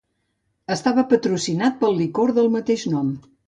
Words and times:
Estava 0.75 1.03
patrocinat 1.11 1.79
pel 1.85 1.95
licor 2.03 2.37
del 2.41 2.53
mateix 2.59 2.91
nom. 2.99 3.17